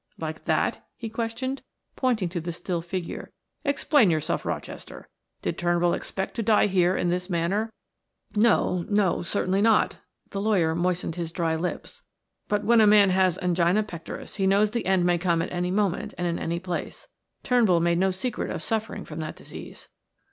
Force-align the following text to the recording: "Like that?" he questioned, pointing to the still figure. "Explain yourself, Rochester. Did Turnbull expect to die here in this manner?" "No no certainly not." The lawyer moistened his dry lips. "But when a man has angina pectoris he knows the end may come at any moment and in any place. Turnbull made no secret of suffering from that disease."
"Like 0.17 0.45
that?" 0.45 0.83
he 0.97 1.09
questioned, 1.09 1.61
pointing 1.95 2.27
to 2.29 2.41
the 2.41 2.51
still 2.51 2.81
figure. 2.81 3.31
"Explain 3.63 4.09
yourself, 4.09 4.47
Rochester. 4.47 5.07
Did 5.43 5.59
Turnbull 5.59 5.93
expect 5.93 6.33
to 6.37 6.41
die 6.41 6.65
here 6.65 6.97
in 6.97 7.09
this 7.11 7.29
manner?" 7.29 7.71
"No 8.35 8.81
no 8.89 9.21
certainly 9.21 9.61
not." 9.61 9.97
The 10.31 10.41
lawyer 10.41 10.73
moistened 10.73 11.17
his 11.17 11.31
dry 11.31 11.55
lips. 11.55 12.01
"But 12.47 12.63
when 12.63 12.81
a 12.81 12.87
man 12.87 13.11
has 13.11 13.37
angina 13.43 13.83
pectoris 13.83 14.37
he 14.37 14.47
knows 14.47 14.71
the 14.71 14.87
end 14.87 15.05
may 15.05 15.19
come 15.19 15.39
at 15.39 15.51
any 15.51 15.69
moment 15.69 16.15
and 16.17 16.25
in 16.25 16.39
any 16.39 16.59
place. 16.59 17.07
Turnbull 17.43 17.79
made 17.79 17.99
no 17.99 18.09
secret 18.09 18.49
of 18.49 18.63
suffering 18.63 19.05
from 19.05 19.19
that 19.19 19.35
disease." 19.35 19.87